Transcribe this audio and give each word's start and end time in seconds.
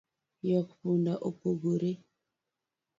Ywak 0.47 0.69
punda 0.79 1.11
opogore 1.29 1.91